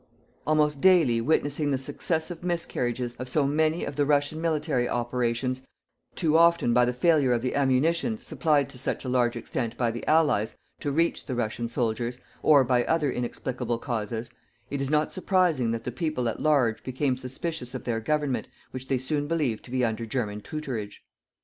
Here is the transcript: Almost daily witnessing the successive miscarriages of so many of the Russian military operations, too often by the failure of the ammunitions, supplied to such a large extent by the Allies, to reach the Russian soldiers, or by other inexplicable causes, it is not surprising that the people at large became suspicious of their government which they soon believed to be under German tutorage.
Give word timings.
Almost 0.47 0.81
daily 0.81 1.21
witnessing 1.21 1.69
the 1.69 1.77
successive 1.77 2.43
miscarriages 2.43 3.15
of 3.17 3.29
so 3.29 3.45
many 3.45 3.85
of 3.85 3.97
the 3.97 4.03
Russian 4.07 4.41
military 4.41 4.89
operations, 4.89 5.61
too 6.15 6.35
often 6.39 6.73
by 6.73 6.85
the 6.85 6.91
failure 6.91 7.33
of 7.33 7.43
the 7.43 7.53
ammunitions, 7.53 8.25
supplied 8.25 8.67
to 8.69 8.79
such 8.79 9.05
a 9.05 9.09
large 9.09 9.35
extent 9.35 9.77
by 9.77 9.91
the 9.91 10.03
Allies, 10.07 10.57
to 10.79 10.91
reach 10.91 11.27
the 11.27 11.35
Russian 11.35 11.67
soldiers, 11.67 12.19
or 12.41 12.63
by 12.63 12.83
other 12.85 13.11
inexplicable 13.11 13.77
causes, 13.77 14.31
it 14.71 14.81
is 14.81 14.89
not 14.89 15.13
surprising 15.13 15.69
that 15.69 15.83
the 15.83 15.91
people 15.91 16.27
at 16.27 16.39
large 16.41 16.81
became 16.83 17.15
suspicious 17.15 17.75
of 17.75 17.83
their 17.83 17.99
government 17.99 18.47
which 18.71 18.87
they 18.87 18.97
soon 18.97 19.27
believed 19.27 19.63
to 19.65 19.69
be 19.69 19.85
under 19.85 20.07
German 20.07 20.41
tutorage. 20.41 21.03